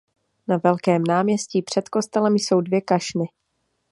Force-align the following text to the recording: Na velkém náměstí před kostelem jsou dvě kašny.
Na 0.47 0.57
velkém 0.63 1.03
náměstí 1.03 1.61
před 1.61 1.89
kostelem 1.89 2.35
jsou 2.35 2.61
dvě 2.61 2.81
kašny. 2.81 3.25